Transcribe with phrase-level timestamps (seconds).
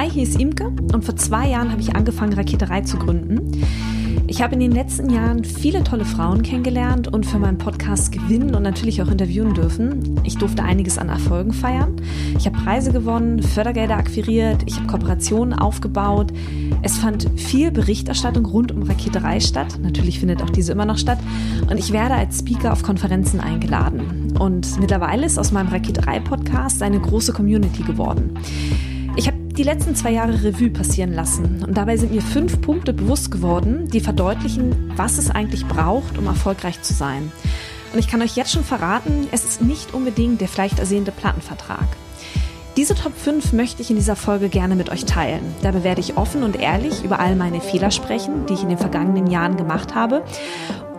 [0.00, 3.62] Hi, hier ist Imke und vor zwei Jahren habe ich angefangen, Raketerei zu gründen.
[4.28, 8.54] Ich habe in den letzten Jahren viele tolle Frauen kennengelernt und für meinen Podcast gewinnen
[8.54, 10.18] und natürlich auch interviewen dürfen.
[10.24, 11.96] Ich durfte einiges an Erfolgen feiern.
[12.38, 16.32] Ich habe Preise gewonnen, Fördergelder akquiriert, ich habe Kooperationen aufgebaut.
[16.80, 19.80] Es fand viel Berichterstattung rund um Raketerei statt.
[19.82, 21.18] Natürlich findet auch diese immer noch statt.
[21.68, 24.34] Und ich werde als Speaker auf Konferenzen eingeladen.
[24.38, 28.32] Und mittlerweile ist aus meinem Raketerei-Podcast eine große Community geworden.
[29.56, 33.88] Die letzten zwei Jahre Revue passieren lassen und dabei sind mir fünf Punkte bewusst geworden,
[33.88, 37.30] die verdeutlichen, was es eigentlich braucht, um erfolgreich zu sein.
[37.92, 41.86] Und ich kann euch jetzt schon verraten, es ist nicht unbedingt der vielleicht ersehnte Plattenvertrag.
[42.76, 45.42] Diese Top 5 möchte ich in dieser Folge gerne mit euch teilen.
[45.60, 48.78] Dabei werde ich offen und ehrlich über all meine Fehler sprechen, die ich in den
[48.78, 50.22] vergangenen Jahren gemacht habe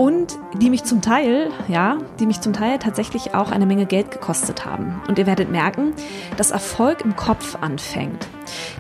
[0.01, 4.09] und die mich zum Teil, ja, die mich zum Teil tatsächlich auch eine Menge Geld
[4.09, 4.99] gekostet haben.
[5.07, 5.93] Und ihr werdet merken,
[6.37, 8.27] dass Erfolg im Kopf anfängt.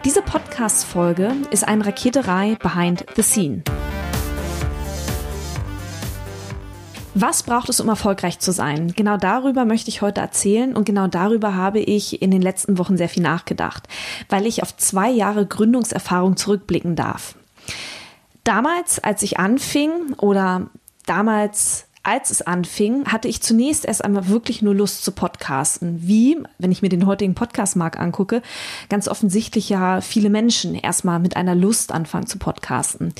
[0.03, 3.61] Diese Podcast-Folge ist eine Raketerei behind the scene.
[7.13, 8.91] Was braucht es, um erfolgreich zu sein?
[8.95, 12.97] Genau darüber möchte ich heute erzählen und genau darüber habe ich in den letzten Wochen
[12.97, 13.87] sehr viel nachgedacht,
[14.27, 17.35] weil ich auf zwei Jahre Gründungserfahrung zurückblicken darf.
[18.43, 20.71] Damals, als ich anfing oder
[21.05, 25.99] damals als es anfing, hatte ich zunächst erst einmal wirklich nur Lust zu podcasten.
[26.01, 28.41] Wie, wenn ich mir den heutigen Podcastmarkt angucke,
[28.89, 33.13] ganz offensichtlich ja viele Menschen erstmal mit einer Lust anfangen zu podcasten.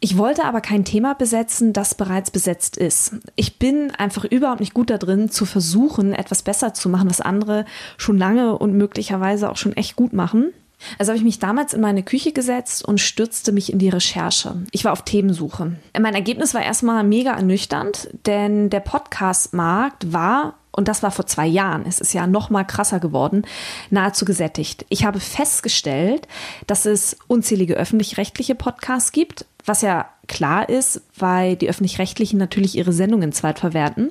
[0.00, 3.16] Ich wollte aber kein Thema besetzen, das bereits besetzt ist.
[3.36, 7.20] Ich bin einfach überhaupt nicht gut da drin, zu versuchen, etwas besser zu machen, was
[7.20, 7.66] andere
[7.98, 10.52] schon lange und möglicherweise auch schon echt gut machen.
[10.98, 14.56] Also habe ich mich damals in meine Küche gesetzt und stürzte mich in die Recherche.
[14.72, 15.76] Ich war auf Themensuche.
[15.98, 21.46] Mein Ergebnis war erstmal mega ernüchternd, denn der Podcast-Markt war und das war vor zwei
[21.46, 23.42] Jahren, es ist ja noch mal krasser geworden,
[23.90, 24.86] nahezu gesättigt.
[24.88, 26.28] Ich habe festgestellt,
[26.66, 32.92] dass es unzählige öffentlich-rechtliche Podcasts gibt, was ja klar ist, weil die öffentlich-rechtlichen natürlich ihre
[32.92, 34.10] Sendungen zweitverwerten.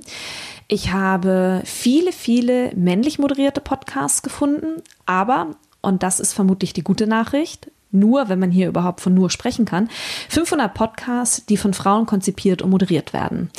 [0.67, 7.07] Ich habe viele, viele männlich moderierte Podcasts gefunden, aber, und das ist vermutlich die gute
[7.07, 9.89] Nachricht, nur, wenn man hier überhaupt von nur sprechen kann,
[10.29, 13.49] 500 Podcasts, die von Frauen konzipiert und moderiert werden.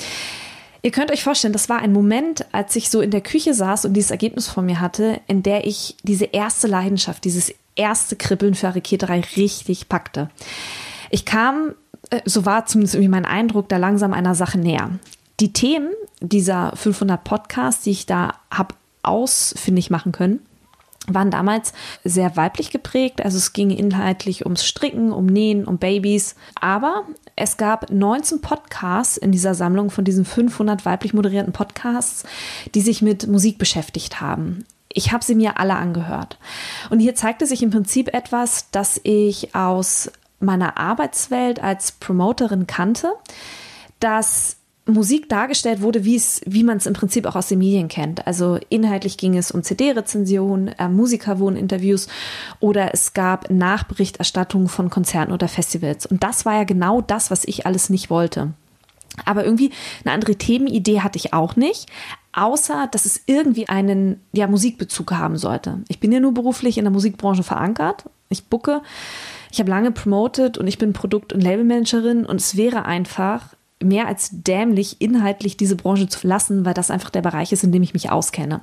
[0.82, 3.84] Ihr könnt euch vorstellen, das war ein Moment, als ich so in der Küche saß
[3.84, 8.54] und dieses Ergebnis vor mir hatte, in der ich diese erste Leidenschaft, dieses erste Kribbeln
[8.54, 10.30] für Raketerei richtig packte.
[11.10, 11.74] Ich kam,
[12.10, 14.90] äh, so war zumindest irgendwie mein Eindruck, da langsam einer Sache näher.
[15.38, 20.40] Die Themen dieser 500 Podcasts, die ich da habe ausfindig machen können,
[21.06, 21.72] waren damals
[22.04, 23.24] sehr weiblich geprägt.
[23.24, 26.34] Also es ging inhaltlich ums Stricken, um Nähen, um Babys.
[26.60, 27.04] Aber
[27.36, 32.24] es gab 19 Podcasts in dieser Sammlung von diesen 500 weiblich moderierten Podcasts,
[32.74, 34.66] die sich mit Musik beschäftigt haben.
[34.92, 36.38] Ich habe sie mir alle angehört.
[36.90, 40.10] Und hier zeigte sich im Prinzip etwas, das ich aus
[40.40, 43.12] meiner Arbeitswelt als Promoterin kannte,
[44.00, 44.56] dass
[44.90, 48.26] Musik dargestellt wurde, wie es, wie man es im Prinzip auch aus den Medien kennt.
[48.26, 52.08] Also inhaltlich ging es um CD-Rezensionen, äh, Musikerwohninterviews
[52.60, 56.06] oder es gab Nachberichterstattung von Konzerten oder Festivals.
[56.06, 58.52] Und das war ja genau das, was ich alles nicht wollte.
[59.24, 59.70] Aber irgendwie
[60.04, 61.90] eine andere Themenidee hatte ich auch nicht,
[62.32, 65.80] außer dass es irgendwie einen ja, Musikbezug haben sollte.
[65.88, 68.04] Ich bin ja nur beruflich in der Musikbranche verankert.
[68.28, 68.82] Ich bucke.
[69.50, 74.06] Ich habe lange promoted und ich bin Produkt- und Labelmanagerin und es wäre einfach mehr
[74.06, 77.82] als dämlich, inhaltlich diese Branche zu verlassen, weil das einfach der Bereich ist, in dem
[77.82, 78.60] ich mich auskenne.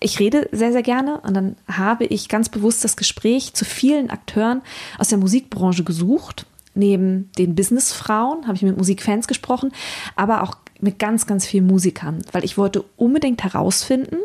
[0.00, 4.10] Ich rede sehr, sehr gerne und dann habe ich ganz bewusst das Gespräch zu vielen
[4.10, 4.62] Akteuren
[4.98, 6.46] aus der Musikbranche gesucht.
[6.74, 9.72] Neben den Businessfrauen habe ich mit Musikfans gesprochen,
[10.16, 14.18] aber auch mit ganz, ganz vielen Musikern, weil ich wollte unbedingt herausfinden,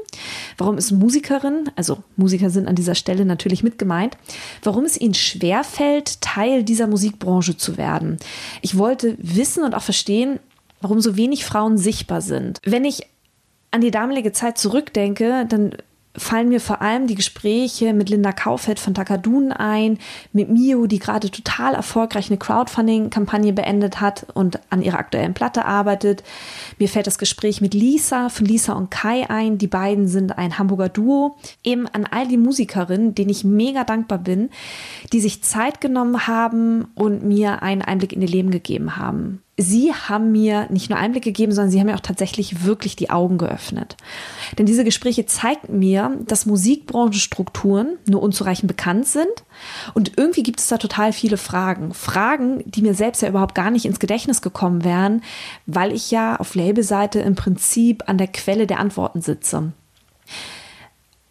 [0.57, 4.17] warum es Musikerinnen, also Musiker sind an dieser Stelle natürlich mit gemeint,
[4.63, 8.17] warum es ihnen schwerfällt, Teil dieser Musikbranche zu werden.
[8.61, 10.39] Ich wollte wissen und auch verstehen,
[10.81, 12.59] warum so wenig Frauen sichtbar sind.
[12.63, 13.07] Wenn ich
[13.71, 15.71] an die damalige Zeit zurückdenke, dann
[16.15, 19.99] fallen mir vor allem die Gespräche mit Linda Kaufeld von Takadun ein,
[20.33, 25.65] mit Mio, die gerade total erfolgreich eine Crowdfunding-Kampagne beendet hat und an ihrer aktuellen Platte
[25.65, 26.23] arbeitet.
[26.79, 29.57] Mir fällt das Gespräch mit Lisa von Lisa und Kai ein.
[29.57, 31.37] Die beiden sind ein Hamburger Duo.
[31.63, 34.49] Eben an all die Musikerinnen, denen ich mega dankbar bin,
[35.13, 39.43] die sich Zeit genommen haben und mir einen Einblick in ihr Leben gegeben haben.
[39.61, 43.09] Sie haben mir nicht nur Einblick gegeben, sondern sie haben mir auch tatsächlich wirklich die
[43.09, 43.97] Augen geöffnet.
[44.57, 49.43] Denn diese Gespräche zeigten mir, dass Musikbranchenstrukturen nur unzureichend bekannt sind.
[49.93, 51.93] Und irgendwie gibt es da total viele Fragen.
[51.93, 55.23] Fragen, die mir selbst ja überhaupt gar nicht ins Gedächtnis gekommen wären,
[55.65, 59.73] weil ich ja auf Labelseite im Prinzip an der Quelle der Antworten sitze.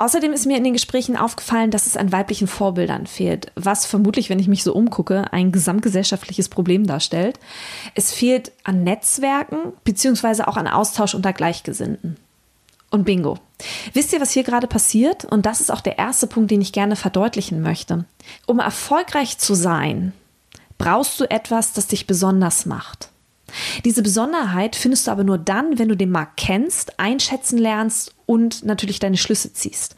[0.00, 4.30] Außerdem ist mir in den Gesprächen aufgefallen, dass es an weiblichen Vorbildern fehlt, was vermutlich,
[4.30, 7.40] wenn ich mich so umgucke, ein gesamtgesellschaftliches Problem darstellt.
[7.96, 12.16] Es fehlt an Netzwerken beziehungsweise auch an Austausch unter Gleichgesinnten.
[12.90, 13.38] Und bingo.
[13.92, 15.24] Wisst ihr, was hier gerade passiert?
[15.24, 18.04] Und das ist auch der erste Punkt, den ich gerne verdeutlichen möchte.
[18.46, 20.12] Um erfolgreich zu sein,
[20.78, 23.10] brauchst du etwas, das dich besonders macht.
[23.84, 28.64] Diese Besonderheit findest du aber nur dann, wenn du den Markt kennst, einschätzen lernst und
[28.64, 29.96] natürlich deine Schlüsse ziehst.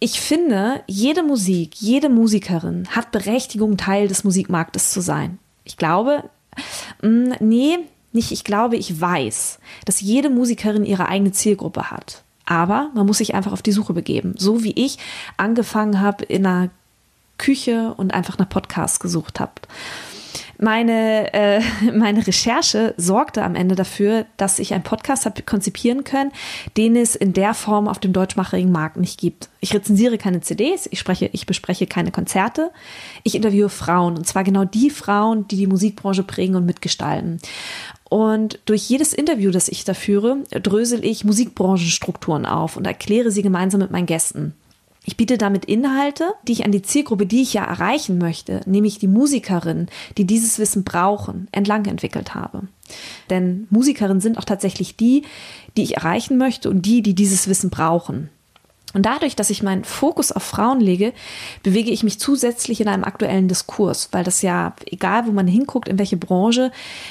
[0.00, 5.38] Ich finde, jede Musik, jede Musikerin hat Berechtigung, Teil des Musikmarktes zu sein.
[5.64, 6.24] Ich glaube,
[7.02, 7.78] mm, nee,
[8.12, 12.22] nicht ich glaube, ich weiß, dass jede Musikerin ihre eigene Zielgruppe hat.
[12.46, 14.34] Aber man muss sich einfach auf die Suche begeben.
[14.36, 14.98] So wie ich
[15.36, 16.70] angefangen habe in einer
[17.38, 19.52] Küche und einfach nach Podcasts gesucht habe.
[20.64, 21.60] Meine, äh,
[21.92, 26.32] meine Recherche sorgte am Ende dafür, dass ich einen Podcast habe konzipieren können,
[26.78, 29.50] den es in der Form auf dem deutschsprachigen Markt nicht gibt.
[29.60, 32.70] Ich rezensiere keine CDs, ich, spreche, ich bespreche keine Konzerte,
[33.24, 37.40] ich interviewe Frauen und zwar genau die Frauen, die die Musikbranche prägen und mitgestalten.
[38.08, 43.42] Und durch jedes Interview, das ich da führe, drösel ich Musikbranchenstrukturen auf und erkläre sie
[43.42, 44.54] gemeinsam mit meinen Gästen.
[45.04, 48.98] Ich biete damit Inhalte, die ich an die Zielgruppe, die ich ja erreichen möchte, nämlich
[48.98, 52.62] die Musikerinnen, die dieses Wissen brauchen, entlang entwickelt habe.
[53.28, 55.24] Denn Musikerinnen sind auch tatsächlich die,
[55.76, 58.30] die ich erreichen möchte und die, die dieses Wissen brauchen.
[58.94, 61.12] Und dadurch, dass ich meinen Fokus auf Frauen lege,
[61.62, 65.88] bewege ich mich zusätzlich in einem aktuellen Diskurs, weil das ja, egal wo man hinguckt,
[65.88, 66.70] in welche Branche,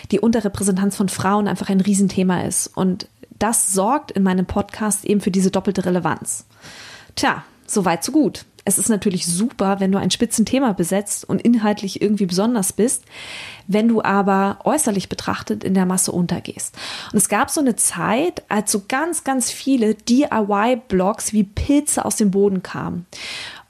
[0.09, 2.67] die Unterrepräsentanz von Frauen einfach ein Riesenthema ist.
[2.67, 3.07] Und
[3.37, 6.45] das sorgt in meinem Podcast eben für diese doppelte Relevanz.
[7.15, 8.45] Tja, Soweit, so gut.
[8.65, 13.03] Es ist natürlich super, wenn du ein Spitzenthema besetzt und inhaltlich irgendwie besonders bist,
[13.67, 16.75] wenn du aber äußerlich betrachtet in der Masse untergehst.
[17.11, 22.15] Und es gab so eine Zeit, als so ganz, ganz viele DIY-Blogs wie Pilze aus
[22.15, 23.05] dem Boden kamen.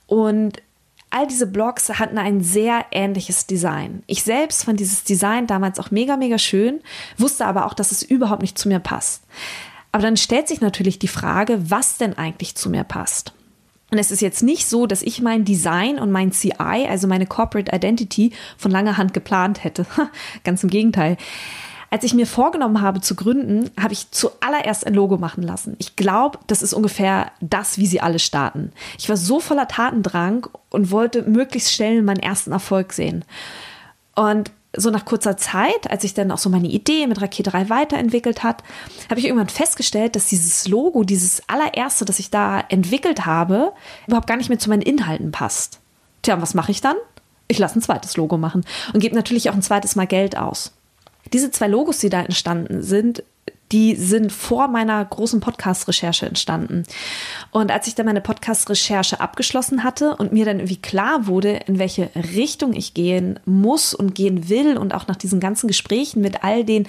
[0.06, 0.62] Und
[1.10, 4.04] all diese Blogs hatten ein sehr ähnliches Design.
[4.06, 6.82] Ich selbst fand dieses Design damals auch mega, mega schön,
[7.18, 9.24] wusste aber auch, dass es überhaupt nicht zu mir passt.
[9.92, 13.34] Aber dann stellt sich natürlich die Frage, was denn eigentlich zu mir passt.
[13.94, 17.28] Und es ist jetzt nicht so, dass ich mein Design und mein CI, also meine
[17.28, 19.86] Corporate Identity, von langer Hand geplant hätte.
[20.44, 21.16] Ganz im Gegenteil.
[21.92, 25.76] Als ich mir vorgenommen habe zu gründen, habe ich zuallererst ein Logo machen lassen.
[25.78, 28.72] Ich glaube, das ist ungefähr das, wie sie alle starten.
[28.98, 33.24] Ich war so voller Tatendrang und wollte möglichst schnell meinen ersten Erfolg sehen.
[34.16, 38.44] Und so nach kurzer Zeit, als ich dann auch so meine Idee mit Raketerei weiterentwickelt
[38.44, 38.64] hat,
[39.10, 43.74] habe ich irgendwann festgestellt, dass dieses Logo, dieses allererste, das ich da entwickelt habe,
[44.08, 45.80] überhaupt gar nicht mehr zu meinen Inhalten passt.
[46.24, 46.96] Tja, und was mache ich dann?
[47.48, 50.74] Ich lasse ein zweites Logo machen und gebe natürlich auch ein zweites Mal Geld aus.
[51.32, 53.24] Diese zwei Logos, die da entstanden sind,
[53.74, 56.84] die sind vor meiner großen Podcast-Recherche entstanden.
[57.50, 61.80] Und als ich dann meine Podcast-Recherche abgeschlossen hatte und mir dann irgendwie klar wurde, in
[61.80, 66.44] welche Richtung ich gehen muss und gehen will und auch nach diesen ganzen Gesprächen mit
[66.44, 66.88] all den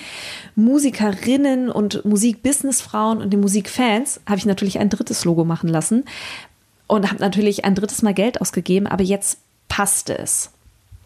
[0.56, 6.04] Musikerinnen und Musik-Business-Frauen und den Musikfans, habe ich natürlich ein drittes Logo machen lassen
[6.86, 9.38] und habe natürlich ein drittes Mal Geld ausgegeben, aber jetzt
[9.68, 10.50] passte es.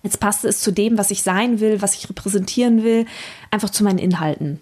[0.02, 3.06] Jetzt passte es zu dem, was ich sein will, was ich repräsentieren will,
[3.52, 4.58] einfach zu meinen Inhalten.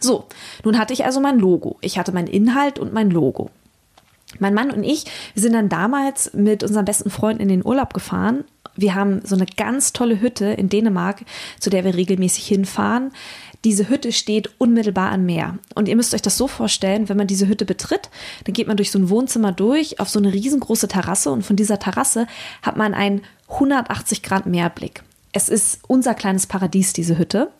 [0.00, 0.26] So,
[0.64, 1.78] nun hatte ich also mein Logo.
[1.80, 3.50] Ich hatte meinen Inhalt und mein Logo.
[4.38, 5.04] Mein Mann und ich,
[5.34, 8.44] wir sind dann damals mit unserem besten Freund in den Urlaub gefahren.
[8.74, 11.24] Wir haben so eine ganz tolle Hütte in Dänemark,
[11.58, 13.12] zu der wir regelmäßig hinfahren.
[13.64, 15.58] Diese Hütte steht unmittelbar am Meer.
[15.74, 18.10] Und ihr müsst euch das so vorstellen, wenn man diese Hütte betritt,
[18.44, 21.56] dann geht man durch so ein Wohnzimmer durch auf so eine riesengroße Terrasse und von
[21.56, 22.26] dieser Terrasse
[22.62, 25.02] hat man einen 180 Grad Meerblick.
[25.36, 27.50] Es ist unser kleines Paradies, diese Hütte.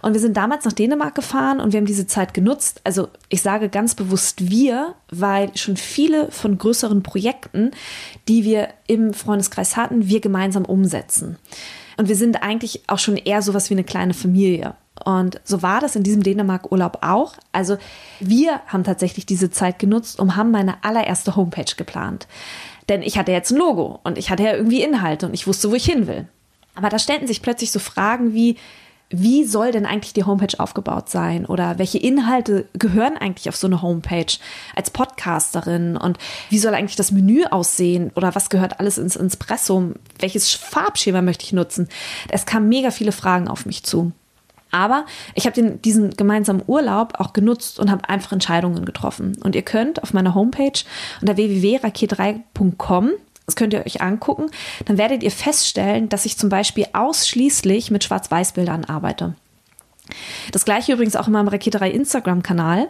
[0.00, 2.80] Und wir sind damals nach Dänemark gefahren und wir haben diese Zeit genutzt.
[2.82, 7.70] Also ich sage ganz bewusst wir, weil schon viele von größeren Projekten,
[8.26, 11.38] die wir im Freundeskreis hatten, wir gemeinsam umsetzen.
[11.96, 14.74] Und wir sind eigentlich auch schon eher sowas wie eine kleine Familie.
[15.04, 17.34] Und so war das in diesem Dänemark-Urlaub auch.
[17.52, 17.76] Also
[18.18, 22.26] wir haben tatsächlich diese Zeit genutzt und haben meine allererste Homepage geplant.
[22.88, 25.70] Denn ich hatte jetzt ein Logo und ich hatte ja irgendwie Inhalte und ich wusste,
[25.70, 26.26] wo ich hin will.
[26.74, 28.56] Aber da stellten sich plötzlich so Fragen wie,
[29.10, 31.44] wie soll denn eigentlich die Homepage aufgebaut sein?
[31.44, 34.38] Oder welche Inhalte gehören eigentlich auf so eine Homepage
[34.74, 35.96] als Podcasterin?
[35.98, 38.10] Und wie soll eigentlich das Menü aussehen?
[38.14, 39.92] Oder was gehört alles ins Espresso?
[40.18, 41.88] Welches Farbschema möchte ich nutzen?
[42.30, 44.12] Es kamen mega viele Fragen auf mich zu.
[44.70, 49.36] Aber ich habe diesen gemeinsamen Urlaub auch genutzt und habe einfach Entscheidungen getroffen.
[49.44, 50.72] Und ihr könnt auf meiner Homepage
[51.20, 53.10] unter www.raket3.com
[53.46, 54.50] das könnt ihr euch angucken.
[54.84, 59.34] Dann werdet ihr feststellen, dass ich zum Beispiel ausschließlich mit Schwarz-Weiß-Bildern arbeite.
[60.52, 62.88] Das gleiche übrigens auch in meinem Raketerei Instagram-Kanal.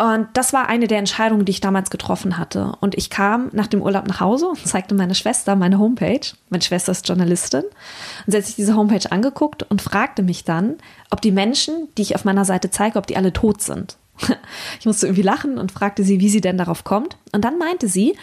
[0.00, 2.72] Und das war eine der Entscheidungen, die ich damals getroffen hatte.
[2.80, 6.20] Und ich kam nach dem Urlaub nach Hause und zeigte meiner Schwester meine Homepage.
[6.50, 7.64] Meine Schwester ist Journalistin.
[7.64, 10.76] Und sie hat sich diese Homepage angeguckt und fragte mich dann,
[11.10, 13.96] ob die Menschen, die ich auf meiner Seite zeige, ob die alle tot sind.
[14.78, 17.16] Ich musste irgendwie lachen und fragte sie, wie sie denn darauf kommt.
[17.32, 18.16] Und dann meinte sie,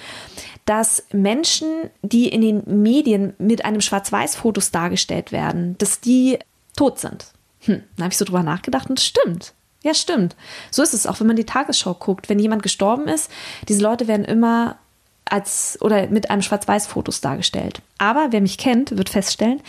[0.65, 6.39] dass Menschen, die in den Medien mit einem Schwarz-Weiß-Fotos dargestellt werden, dass die
[6.75, 7.27] tot sind.
[7.61, 9.53] Hm, dann habe ich so drüber nachgedacht und stimmt.
[9.83, 10.35] Ja, stimmt.
[10.71, 12.27] So ist es auch, wenn man die Tagesschau guckt.
[12.27, 13.29] Wenn jemand gestorben ist,
[13.67, 14.79] diese Leute werden immer
[15.27, 17.81] als oder mit einem Schwarz-Weiß-Fotos dargestellt.
[17.97, 19.61] Aber wer mich kennt, wird feststellen,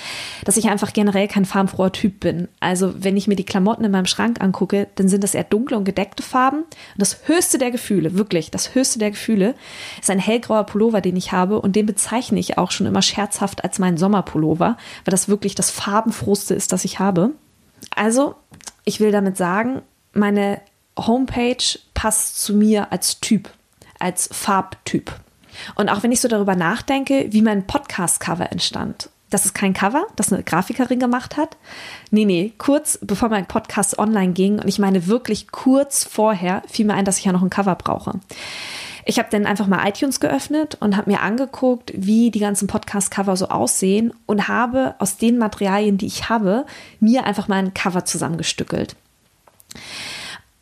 [0.45, 2.49] dass ich einfach generell kein farbenfroher Typ bin.
[2.61, 5.77] Also wenn ich mir die Klamotten in meinem Schrank angucke, dann sind das eher dunkle
[5.77, 6.59] und gedeckte Farben.
[6.59, 9.55] Und das höchste der Gefühle, wirklich, das höchste der Gefühle,
[10.01, 11.61] ist ein hellgrauer Pullover, den ich habe.
[11.61, 15.71] Und den bezeichne ich auch schon immer scherzhaft als meinen Sommerpullover, weil das wirklich das
[15.71, 17.31] farbenfrohste ist, das ich habe.
[17.95, 18.35] Also,
[18.85, 19.83] ich will damit sagen,
[20.13, 20.61] meine
[20.99, 23.51] Homepage passt zu mir als Typ,
[23.99, 25.13] als Farbtyp.
[25.75, 29.11] Und auch wenn ich so darüber nachdenke, wie mein Podcast-Cover entstand.
[29.31, 31.57] Das ist kein Cover, das eine Grafikerin gemacht hat.
[32.11, 36.87] Nee, nee, kurz bevor mein Podcast online ging, und ich meine wirklich kurz vorher, fiel
[36.87, 38.21] mir ein, dass ich ja noch ein Cover brauche.
[39.05, 43.37] Ich habe dann einfach mal iTunes geöffnet und habe mir angeguckt, wie die ganzen Podcast-Cover
[43.37, 46.67] so aussehen und habe aus den Materialien, die ich habe,
[46.99, 48.97] mir einfach mal ein Cover zusammengestückelt.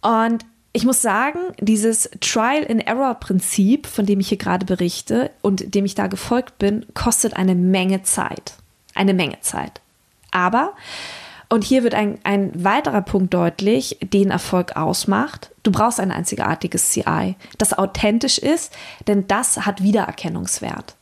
[0.03, 0.45] Und
[0.77, 6.09] ich muss sagen, dieses Trial-and-Error-Prinzip, von dem ich hier gerade berichte und dem ich da
[6.09, 8.55] gefolgt bin, kostet eine Menge Zeit.
[8.93, 9.81] Eine Menge Zeit.
[10.33, 10.73] Aber,
[11.49, 15.53] und hier wird ein, ein weiterer Punkt deutlich, den Erfolg ausmacht.
[15.63, 18.73] Du brauchst ein einzigartiges CI, das authentisch ist,
[19.07, 20.97] denn das hat Wiedererkennungswert.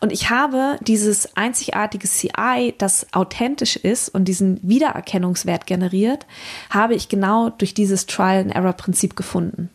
[0.00, 6.26] Und ich habe dieses einzigartige CI, das authentisch ist und diesen Wiedererkennungswert generiert,
[6.70, 9.70] habe ich genau durch dieses Trial-and-Error-Prinzip gefunden.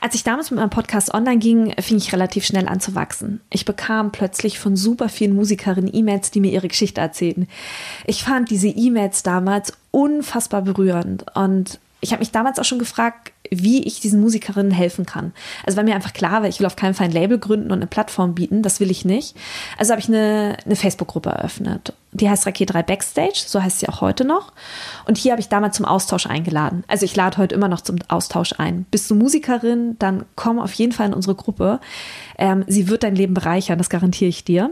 [0.00, 3.40] Als ich damals mit meinem Podcast online ging, fing ich relativ schnell an zu wachsen.
[3.50, 7.48] Ich bekam plötzlich von super vielen Musikerinnen E-Mails, die mir ihre Geschichte erzählten.
[8.06, 13.32] Ich fand diese E-Mails damals unfassbar berührend und ich habe mich damals auch schon gefragt,
[13.50, 15.32] wie ich diesen Musikerinnen helfen kann.
[15.64, 17.78] Also weil mir einfach klar war, ich will auf keinen Fall ein Label gründen und
[17.78, 19.34] eine Plattform bieten, das will ich nicht.
[19.78, 21.94] Also habe ich eine, eine Facebook-Gruppe eröffnet.
[22.12, 24.52] Die heißt Raket 3 Backstage, so heißt sie auch heute noch.
[25.06, 26.84] Und hier habe ich damals zum Austausch eingeladen.
[26.88, 28.84] Also ich lade heute immer noch zum Austausch ein.
[28.90, 31.80] Bist du Musikerin, dann komm auf jeden Fall in unsere Gruppe.
[32.36, 34.70] Ähm, sie wird dein Leben bereichern, das garantiere ich dir.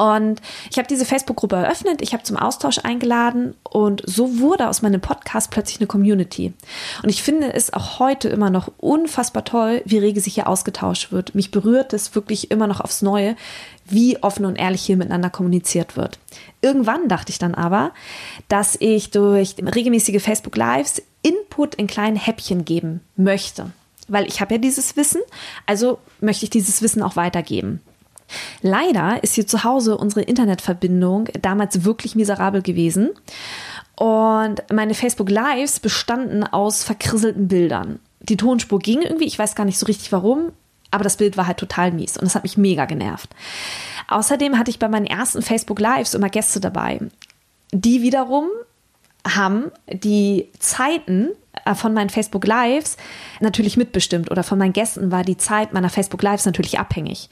[0.00, 0.40] Und
[0.70, 5.02] ich habe diese Facebook-Gruppe eröffnet, ich habe zum Austausch eingeladen und so wurde aus meinem
[5.02, 6.54] Podcast plötzlich eine Community.
[7.02, 11.12] Und ich finde es auch heute immer noch unfassbar toll, wie rege sich hier ausgetauscht
[11.12, 11.34] wird.
[11.34, 13.36] Mich berührt es wirklich immer noch aufs Neue,
[13.84, 16.18] wie offen und ehrlich hier miteinander kommuniziert wird.
[16.62, 17.92] Irgendwann dachte ich dann aber,
[18.48, 23.70] dass ich durch regelmäßige Facebook Lives Input in kleinen Häppchen geben möchte.
[24.08, 25.20] Weil ich habe ja dieses Wissen,
[25.66, 27.82] also möchte ich dieses Wissen auch weitergeben.
[28.62, 33.10] Leider ist hier zu Hause unsere Internetverbindung damals wirklich miserabel gewesen.
[33.96, 37.98] Und meine Facebook Lives bestanden aus verkrisselten Bildern.
[38.20, 40.52] Die Tonspur ging irgendwie, ich weiß gar nicht so richtig warum,
[40.90, 43.30] aber das Bild war halt total mies und das hat mich mega genervt.
[44.08, 47.00] Außerdem hatte ich bei meinen ersten Facebook Lives immer Gäste dabei,
[47.72, 48.46] die wiederum
[49.26, 51.28] haben die Zeiten
[51.74, 52.96] von meinen Facebook Lives
[53.40, 57.28] natürlich mitbestimmt oder von meinen Gästen war die Zeit meiner Facebook Lives natürlich abhängig.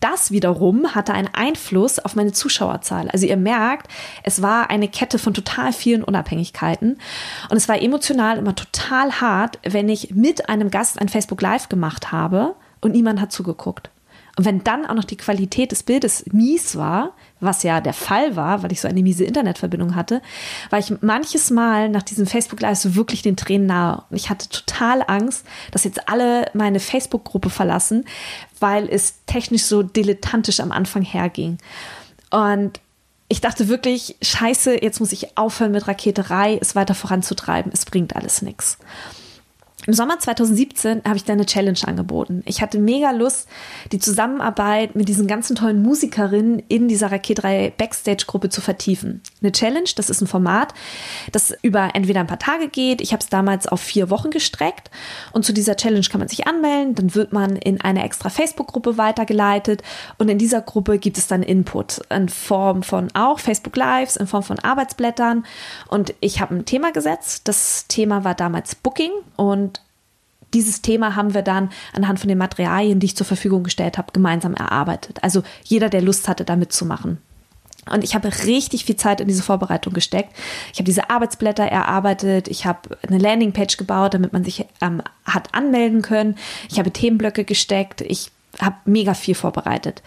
[0.00, 3.08] Das wiederum hatte einen Einfluss auf meine Zuschauerzahl.
[3.10, 3.90] Also ihr merkt,
[4.22, 6.98] es war eine Kette von total vielen Unabhängigkeiten
[7.50, 11.68] und es war emotional immer total hart, wenn ich mit einem Gast ein Facebook Live
[11.68, 13.90] gemacht habe und niemand hat zugeguckt.
[14.36, 18.34] Und wenn dann auch noch die Qualität des Bildes mies war, was ja der Fall
[18.34, 20.22] war, weil ich so eine miese Internetverbindung hatte,
[20.70, 24.04] war ich manches Mal nach diesem Facebook Live so wirklich den Tränen nahe.
[24.08, 28.06] Und ich hatte total Angst, dass jetzt alle meine Facebook-Gruppe verlassen,
[28.58, 31.58] weil es technisch so dilettantisch am Anfang herging.
[32.30, 32.80] Und
[33.28, 37.70] ich dachte wirklich, scheiße, jetzt muss ich aufhören mit Raketerei, es weiter voranzutreiben.
[37.72, 38.78] Es bringt alles nichts.
[39.84, 42.42] Im Sommer 2017 habe ich da eine Challenge angeboten.
[42.46, 43.48] Ich hatte mega Lust,
[43.90, 49.22] die Zusammenarbeit mit diesen ganzen tollen Musikerinnen in dieser Raket 3 Backstage-Gruppe zu vertiefen.
[49.40, 50.72] Eine Challenge, das ist ein Format,
[51.32, 53.00] das über entweder ein paar Tage geht.
[53.00, 54.88] Ich habe es damals auf vier Wochen gestreckt.
[55.32, 56.94] Und zu dieser Challenge kann man sich anmelden.
[56.94, 59.82] Dann wird man in eine extra Facebook-Gruppe weitergeleitet.
[60.16, 64.28] Und in dieser Gruppe gibt es dann Input in Form von auch Facebook Lives, in
[64.28, 65.44] Form von Arbeitsblättern.
[65.88, 67.48] Und ich habe ein Thema gesetzt.
[67.48, 69.10] Das Thema war damals Booking.
[69.34, 69.71] Und
[70.54, 74.12] dieses Thema haben wir dann anhand von den Materialien, die ich zur Verfügung gestellt habe,
[74.12, 75.18] gemeinsam erarbeitet.
[75.22, 77.18] Also jeder, der Lust hatte, da mitzumachen.
[77.90, 80.32] Und ich habe richtig viel Zeit in diese Vorbereitung gesteckt.
[80.72, 85.52] Ich habe diese Arbeitsblätter erarbeitet, ich habe eine Landingpage gebaut, damit man sich ähm, hat
[85.52, 86.36] anmelden können.
[86.70, 88.00] Ich habe Themenblöcke gesteckt.
[88.02, 88.30] Ich
[88.60, 90.02] habe mega viel vorbereitet.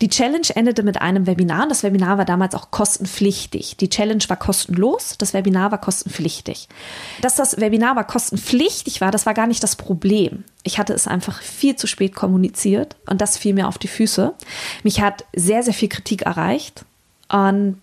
[0.00, 1.68] Die Challenge endete mit einem Webinar.
[1.68, 3.76] Das Webinar war damals auch kostenpflichtig.
[3.76, 6.68] Die Challenge war kostenlos, das Webinar war kostenpflichtig.
[7.20, 10.44] Dass das Webinar aber kostenpflichtig war, das war gar nicht das Problem.
[10.62, 14.34] Ich hatte es einfach viel zu spät kommuniziert und das fiel mir auf die Füße.
[14.82, 16.84] Mich hat sehr, sehr viel Kritik erreicht
[17.28, 17.78] und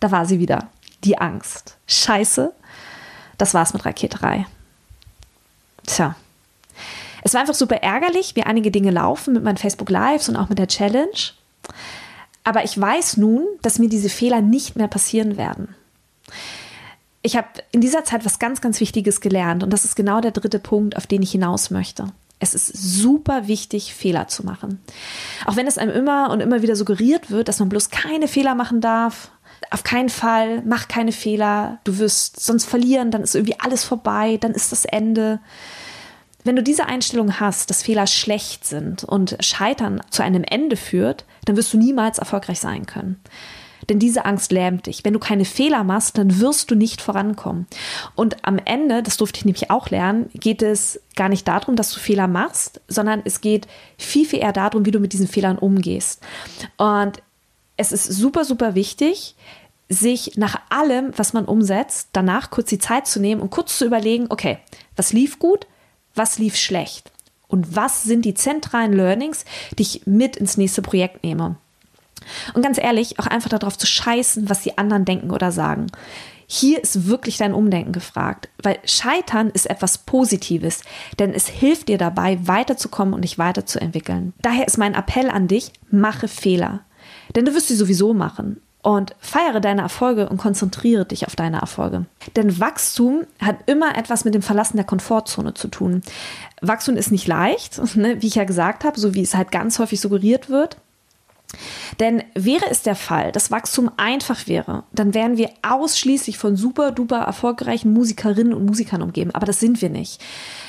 [0.00, 0.68] da war sie wieder.
[1.04, 1.76] Die Angst.
[1.86, 2.52] Scheiße,
[3.38, 4.46] das war's mit Raketerei.
[5.86, 6.16] Tja.
[7.26, 10.48] Es war einfach super ärgerlich, wie einige Dinge laufen mit meinen Facebook Lives und auch
[10.48, 11.32] mit der Challenge.
[12.44, 15.74] Aber ich weiß nun, dass mir diese Fehler nicht mehr passieren werden.
[17.22, 20.30] Ich habe in dieser Zeit was ganz, ganz Wichtiges gelernt und das ist genau der
[20.30, 22.12] dritte Punkt, auf den ich hinaus möchte.
[22.38, 24.80] Es ist super wichtig, Fehler zu machen.
[25.46, 28.54] Auch wenn es einem immer und immer wieder suggeriert wird, dass man bloß keine Fehler
[28.54, 29.32] machen darf.
[29.72, 31.80] Auf keinen Fall, mach keine Fehler.
[31.82, 35.40] Du wirst sonst verlieren, dann ist irgendwie alles vorbei, dann ist das Ende.
[36.46, 41.24] Wenn du diese Einstellung hast, dass Fehler schlecht sind und Scheitern zu einem Ende führt,
[41.44, 43.20] dann wirst du niemals erfolgreich sein können.
[43.88, 45.04] Denn diese Angst lähmt dich.
[45.04, 47.66] Wenn du keine Fehler machst, dann wirst du nicht vorankommen.
[48.14, 51.90] Und am Ende, das durfte ich nämlich auch lernen, geht es gar nicht darum, dass
[51.90, 53.66] du Fehler machst, sondern es geht
[53.98, 56.22] viel, viel eher darum, wie du mit diesen Fehlern umgehst.
[56.76, 57.20] Und
[57.76, 59.34] es ist super, super wichtig,
[59.88, 63.84] sich nach allem, was man umsetzt, danach kurz die Zeit zu nehmen und kurz zu
[63.84, 64.58] überlegen, okay,
[64.94, 65.66] was lief gut,
[66.16, 67.10] was lief schlecht
[67.48, 69.44] und was sind die zentralen Learnings,
[69.78, 71.56] die ich mit ins nächste Projekt nehme.
[72.54, 75.86] Und ganz ehrlich, auch einfach darauf zu scheißen, was die anderen denken oder sagen.
[76.48, 80.82] Hier ist wirklich dein Umdenken gefragt, weil Scheitern ist etwas Positives,
[81.18, 84.32] denn es hilft dir dabei, weiterzukommen und dich weiterzuentwickeln.
[84.42, 86.80] Daher ist mein Appell an dich, mache Fehler.
[87.34, 91.58] Denn du wirst sie sowieso machen und feiere deine Erfolge und konzentriere dich auf deine
[91.58, 92.06] Erfolge.
[92.36, 96.02] Denn Wachstum hat immer etwas mit dem Verlassen der Komfortzone zu tun.
[96.60, 99.80] Wachstum ist nicht leicht, ne, wie ich ja gesagt habe, so wie es halt ganz
[99.80, 100.76] häufig suggeriert wird.
[101.98, 106.92] Denn wäre es der Fall, dass Wachstum einfach wäre, dann wären wir ausschließlich von super
[106.92, 109.32] duper erfolgreichen Musikerinnen und Musikern umgeben.
[109.32, 110.22] Aber das sind wir nicht.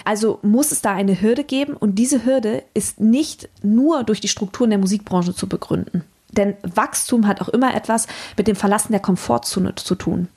[0.06, 4.28] Also muss es da eine Hürde geben und diese Hürde ist nicht nur durch die
[4.28, 6.04] Strukturen der Musikbranche zu begründen.
[6.38, 10.30] Denn Wachstum hat auch immer etwas mit dem Verlassen der Komfortzone zu tun.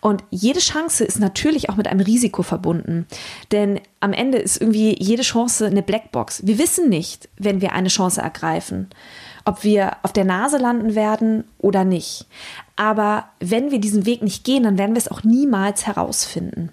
[0.00, 3.06] Und jede Chance ist natürlich auch mit einem Risiko verbunden.
[3.52, 6.46] Denn am Ende ist irgendwie jede Chance eine Blackbox.
[6.46, 8.88] Wir wissen nicht, wenn wir eine Chance ergreifen,
[9.44, 12.26] ob wir auf der Nase landen werden oder nicht.
[12.76, 16.70] Aber wenn wir diesen Weg nicht gehen, dann werden wir es auch niemals herausfinden.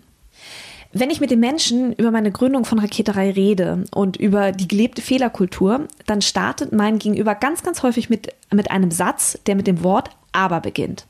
[0.93, 5.01] Wenn ich mit den Menschen über meine Gründung von Raketerei rede und über die gelebte
[5.01, 9.83] Fehlerkultur, dann startet mein Gegenüber ganz, ganz häufig mit, mit einem Satz, der mit dem
[9.83, 11.07] Wort aber beginnt.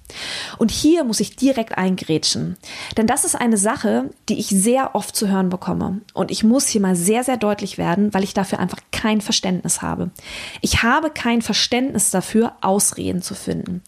[0.58, 2.58] Und hier muss ich direkt eingrätschen.
[2.98, 6.02] Denn das ist eine Sache, die ich sehr oft zu hören bekomme.
[6.14, 9.82] Und ich muss hier mal sehr, sehr deutlich werden, weil ich dafür einfach kein Verständnis
[9.82, 10.10] habe.
[10.62, 13.82] Ich habe kein Verständnis dafür, Ausreden zu finden.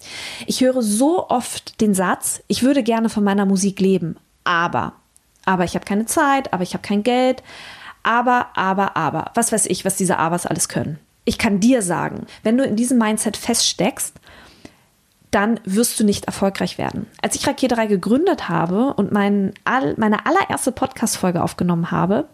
[0.46, 4.94] Ich höre so oft den Satz, ich würde gerne von meiner Musik leben, aber
[5.46, 7.44] aber ich habe keine Zeit, aber ich habe kein Geld,
[8.04, 9.32] aber, aber, aber.
[9.34, 11.00] Was weiß ich, was diese Abers alles können.
[11.26, 14.16] Ich kann dir sagen, wenn du in diesem Mindset feststeckst,
[15.32, 17.08] dann wirst du nicht erfolgreich werden.
[17.22, 22.28] Als ich Raketerei gegründet habe und mein, all, meine allererste Podcast-Folge aufgenommen habe,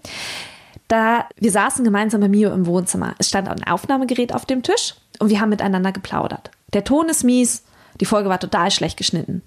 [0.89, 3.15] da wir saßen gemeinsam bei mir im Wohnzimmer.
[3.19, 6.51] Es stand ein Aufnahmegerät auf dem Tisch und wir haben miteinander geplaudert.
[6.73, 7.63] Der Ton ist mies,
[8.01, 9.43] die Folge war total schlecht geschnitten.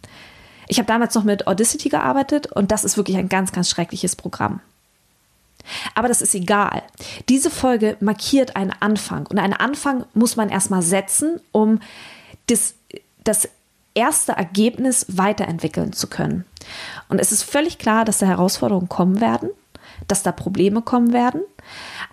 [0.73, 4.17] Ich habe damals noch mit Audacity gearbeitet und das ist wirklich ein ganz, ganz schreckliches
[4.17, 4.61] Programm.
[5.95, 6.83] Aber das ist egal.
[7.29, 11.79] Diese Folge markiert einen Anfang und einen Anfang muss man erstmal setzen, um
[12.47, 12.73] das,
[13.23, 13.51] das
[13.93, 16.47] erste Ergebnis weiterentwickeln zu können.
[17.11, 19.51] Und es ist völlig klar, dass da Herausforderungen kommen werden,
[20.09, 21.43] dass da Probleme kommen werden,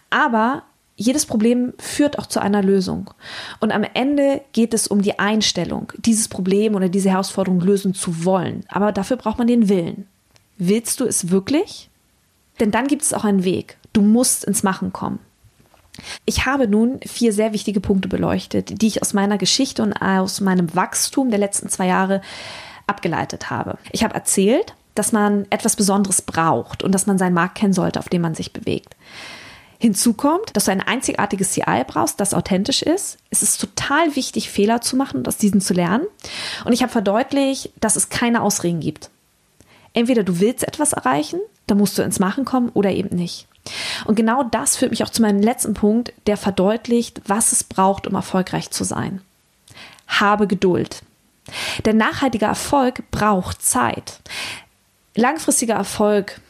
[0.10, 0.64] aber
[1.00, 3.10] jedes Problem führt auch zu einer Lösung.
[3.62, 8.26] Und am Ende geht es um die Einstellung, dieses Problem oder diese Herausforderung lösen zu
[8.26, 8.66] wollen.
[8.68, 10.08] Aber dafür braucht man den Willen.
[10.58, 11.90] Willst du es wirklich?
[12.60, 13.78] Denn dann gibt es auch einen Weg.
[13.94, 15.20] Du musst ins Machen kommen.
[16.26, 20.42] Ich habe nun vier sehr wichtige Punkte beleuchtet, die ich aus meiner Geschichte und aus
[20.42, 22.22] meinem Wachstum der letzten zwei Jahre
[22.88, 23.78] abgeleitet habe.
[23.92, 28.00] Ich habe erzählt, dass man etwas Besonderes braucht und dass man seinen Markt kennen sollte,
[28.00, 28.98] auf dem man sich bewegt.
[29.82, 33.18] Hinzu kommt, dass du ein einzigartiges CI brauchst, das authentisch ist.
[33.30, 36.06] Es ist total wichtig, Fehler zu machen und aus diesen zu lernen.
[36.66, 39.10] Und ich habe verdeutlicht, dass es keine Ausreden gibt.
[39.94, 43.48] Entweder du willst etwas erreichen, dann musst du ins Machen kommen oder eben nicht.
[44.06, 48.06] Und genau das führt mich auch zu meinem letzten Punkt, der verdeutlicht, was es braucht,
[48.06, 49.22] um erfolgreich zu sein.
[50.08, 51.04] Habe Geduld.
[51.86, 54.20] Denn nachhaltiger Erfolg braucht Zeit.
[55.16, 56.42] Langfristiger Erfolg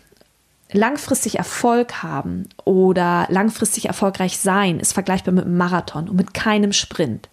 [0.72, 6.74] langfristig Erfolg haben oder langfristig erfolgreich sein ist vergleichbar mit einem Marathon und mit keinem
[6.74, 7.30] Sprint.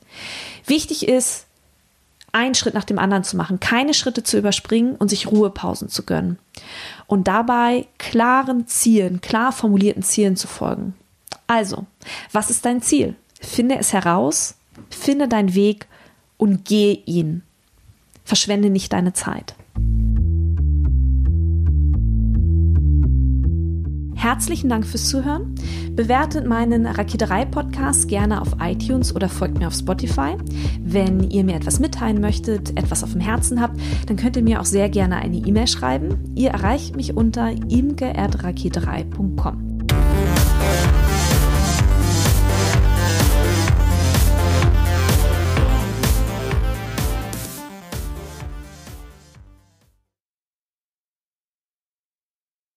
[0.64, 1.46] Wichtig ist,
[2.32, 6.04] einen Schritt nach dem anderen zu machen, keine Schritte zu überspringen und sich Ruhepausen zu
[6.04, 6.38] gönnen.
[7.06, 10.94] Und dabei klaren Zielen, klar formulierten Zielen zu folgen.
[11.46, 11.86] Also,
[12.32, 13.14] was ist dein Ziel?
[13.40, 14.56] Finde es heraus,
[14.90, 15.86] finde deinen Weg
[16.36, 17.42] und gehe ihn.
[18.24, 19.54] Verschwende nicht deine Zeit.
[24.16, 25.54] Herzlichen Dank fürs Zuhören.
[25.92, 30.36] Bewertet meinen Raketerei-Podcast gerne auf iTunes oder folgt mir auf Spotify.
[30.80, 34.60] Wenn ihr mir etwas mitteilen möchtet, etwas auf dem Herzen habt, dann könnt ihr mir
[34.60, 36.32] auch sehr gerne eine E-Mail schreiben.
[36.34, 39.65] Ihr erreicht mich unter imge.raketerei.com.